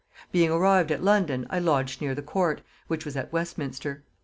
[0.31, 4.03] "Being arrived at London I lodged near the court, which was at Westminster.